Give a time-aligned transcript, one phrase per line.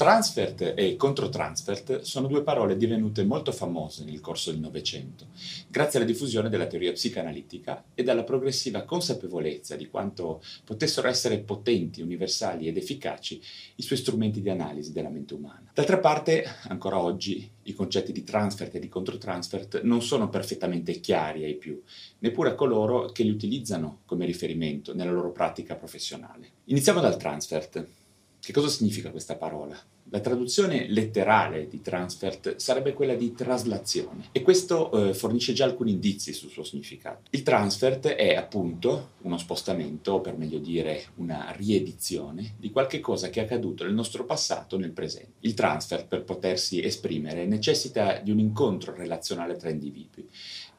[0.00, 5.26] Transfert e controtransfert sono due parole divenute molto famose nel corso del Novecento,
[5.68, 12.00] grazie alla diffusione della teoria psicanalitica e alla progressiva consapevolezza di quanto potessero essere potenti,
[12.00, 13.42] universali ed efficaci
[13.74, 15.70] i suoi strumenti di analisi della mente umana.
[15.74, 21.44] D'altra parte, ancora oggi, i concetti di transfert e di controtransfert non sono perfettamente chiari
[21.44, 21.78] ai più,
[22.20, 26.52] neppure a coloro che li utilizzano come riferimento nella loro pratica professionale.
[26.64, 27.86] Iniziamo dal transfert.
[28.40, 29.78] Che cosa significa questa parola?
[30.12, 35.92] La traduzione letterale di transfert sarebbe quella di traslazione e questo eh, fornisce già alcuni
[35.92, 37.28] indizi sul suo significato.
[37.30, 43.28] Il transfert è appunto uno spostamento, o per meglio dire una riedizione, di qualche cosa
[43.28, 45.34] che è accaduto nel nostro passato nel presente.
[45.40, 50.26] Il transfert per potersi esprimere necessita di un incontro relazionale tra individui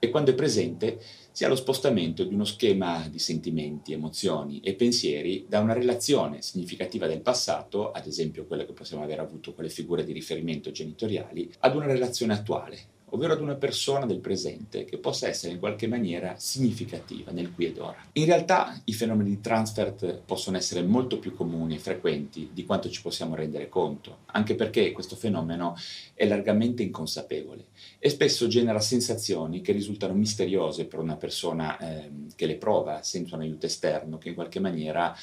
[0.00, 0.98] e quando è presente
[1.30, 7.06] sia lo spostamento di uno schema di sentimenti, emozioni e pensieri da una relazione significativa
[7.06, 11.52] del passato, ad esempio quella che possiamo aver avuto con le figure di riferimento genitoriali,
[11.60, 12.78] ad una relazione attuale,
[13.10, 17.66] ovvero ad una persona del presente che possa essere in qualche maniera significativa nel qui
[17.66, 17.96] ed ora.
[18.12, 22.88] In realtà i fenomeni di transfert possono essere molto più comuni e frequenti di quanto
[22.90, 25.76] ci possiamo rendere conto, anche perché questo fenomeno
[26.14, 27.66] è largamente inconsapevole
[27.98, 33.36] e spesso genera sensazioni che risultano misteriose per una persona eh, che le prova senza
[33.36, 35.14] un aiuto esterno che in qualche maniera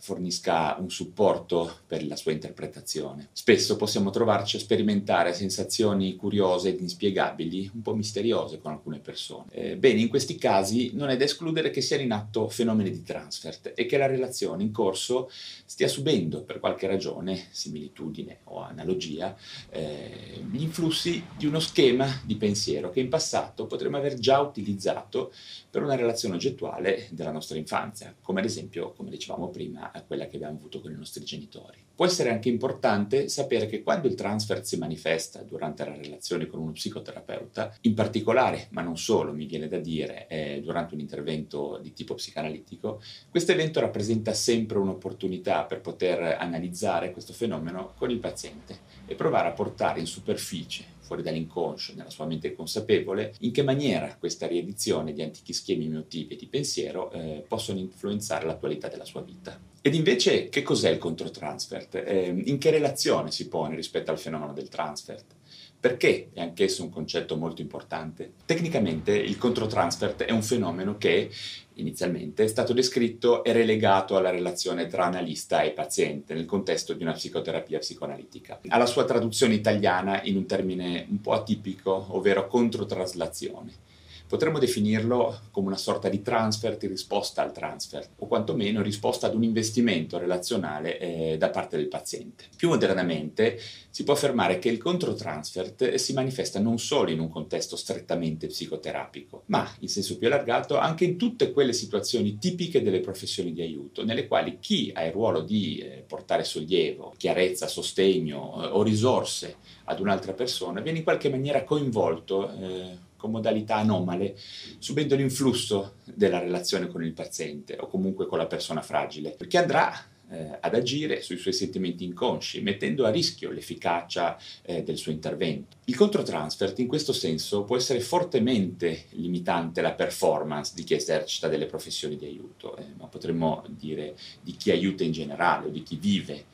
[0.00, 3.28] fornisca un supporto per la sua interpretazione.
[3.32, 9.46] Spesso possiamo trovarci a sperimentare sensazioni curiose ed inspiegabili, un po' misteriose con alcune persone.
[9.50, 13.02] Eh, bene, in questi casi non è da escludere che siano in atto fenomeni di
[13.02, 19.36] transfert e che la relazione in corso stia subendo per qualche ragione, similitudine o analogia,
[19.70, 25.32] eh, gli influssi di uno schema di pensiero che in passato potremmo aver già utilizzato
[25.70, 30.26] per una relazione oggettuale della nostra infanzia, come ad esempio, come dicevamo prima, a quella
[30.26, 31.78] che abbiamo avuto con i nostri genitori.
[31.94, 36.60] Può essere anche importante sapere che quando il transfer si manifesta durante la relazione con
[36.60, 41.78] uno psicoterapeuta, in particolare, ma non solo, mi viene da dire, eh, durante un intervento
[41.82, 48.18] di tipo psicanalitico, questo evento rappresenta sempre un'opportunità per poter analizzare questo fenomeno con il
[48.18, 53.64] paziente e provare a portare in superficie fuori dall'inconscio, nella sua mente consapevole, in che
[53.64, 59.04] maniera questa riedizione di antichi schemi emotivi e di pensiero eh, possono influenzare l'attualità della
[59.04, 59.58] sua vita.
[59.82, 61.94] Ed invece che cos'è il controtransfert?
[61.94, 65.36] Eh, in che relazione si pone rispetto al fenomeno del transfert?
[65.80, 68.32] Perché è anch'esso un concetto molto importante.
[68.44, 71.30] Tecnicamente il controtransfert è un fenomeno che
[71.74, 77.02] inizialmente è stato descritto e relegato alla relazione tra analista e paziente nel contesto di
[77.02, 78.60] una psicoterapia psicoanalitica.
[78.68, 83.88] Ha la sua traduzione italiana in un termine un po' atipico, ovvero controtraslazione
[84.30, 89.34] potremmo definirlo come una sorta di transfert in risposta al transfert, o quantomeno risposta ad
[89.34, 92.44] un investimento relazionale eh, da parte del paziente.
[92.56, 93.58] Più modernamente
[93.90, 99.42] si può affermare che il controtransfert si manifesta non solo in un contesto strettamente psicoterapico,
[99.46, 104.04] ma in senso più allargato anche in tutte quelle situazioni tipiche delle professioni di aiuto,
[104.04, 109.56] nelle quali chi ha il ruolo di eh, portare sollievo, chiarezza, sostegno eh, o risorse
[109.86, 114.34] ad un'altra persona viene in qualche maniera coinvolto eh, con modalità anomale,
[114.78, 119.92] subendo l'influsso della relazione con il paziente o comunque con la persona fragile, perché andrà
[120.30, 125.76] eh, ad agire sui suoi sentimenti inconsci, mettendo a rischio l'efficacia eh, del suo intervento.
[125.84, 131.66] Il controtransfert in questo senso può essere fortemente limitante la performance di chi esercita delle
[131.66, 135.96] professioni di aiuto, eh, ma potremmo dire di chi aiuta in generale o di chi
[135.96, 136.46] vive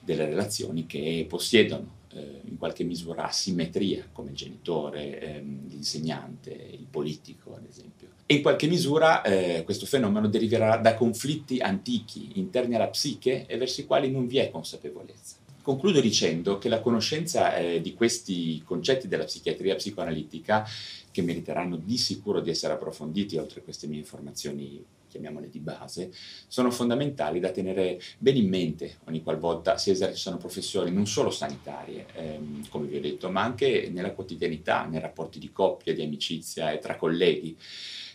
[0.00, 6.86] delle relazioni che possiedono eh, in qualche misura asimmetria, come il genitore, ehm, l'insegnante, il
[6.90, 8.08] politico, ad esempio.
[8.26, 13.56] E in qualche misura eh, questo fenomeno deriverà da conflitti antichi interni alla psiche e
[13.58, 15.36] verso i quali non vi è consapevolezza.
[15.60, 20.66] Concludo dicendo che la conoscenza eh, di questi concetti della psichiatria psicoanalitica,
[21.10, 24.84] che meriteranno di sicuro di essere approfonditi oltre queste mie informazioni
[25.14, 26.10] chiamiamole di base,
[26.48, 32.06] sono fondamentali da tenere bene in mente ogni qualvolta si esercitano professioni non solo sanitarie,
[32.14, 36.72] ehm, come vi ho detto, ma anche nella quotidianità, nei rapporti di coppia, di amicizia
[36.72, 37.56] e tra colleghi.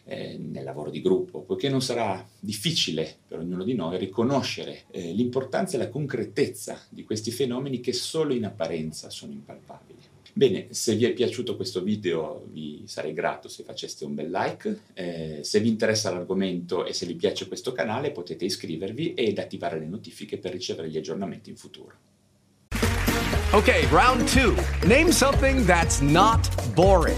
[0.09, 5.13] Eh, nel lavoro di gruppo, poiché non sarà difficile per ognuno di noi riconoscere eh,
[5.13, 9.97] l'importanza e la concretezza di questi fenomeni che solo in apparenza sono impalpabili.
[10.33, 14.79] Bene, se vi è piaciuto questo video vi sarei grato se faceste un bel like,
[14.93, 19.79] eh, se vi interessa l'argomento e se vi piace questo canale potete iscrivervi ed attivare
[19.79, 21.93] le notifiche per ricevere gli aggiornamenti in futuro.
[23.51, 24.87] Ok, round 2.
[24.87, 27.17] Name something that's not boring.